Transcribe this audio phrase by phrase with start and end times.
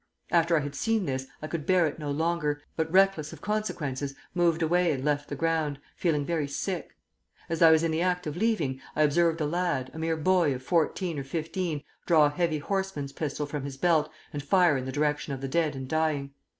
[0.31, 4.15] After I had seen this, I could bear it no longer, but, reckless of consequences,
[4.33, 6.97] moved away and left the ground, feeling very sick.
[7.49, 10.55] As I was in the act of leaving, I observed a lad, a mere boy
[10.55, 14.85] of fourteen or fifteen, draw a heavy horseman's pistol from his belt and fire in
[14.85, 16.31] the direction of the dead and dying.